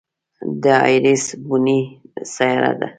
د 0.61 0.63
ایرېس 0.89 1.25
بونې 1.45 1.79
سیاره 2.33 2.71
ده. 2.79 2.87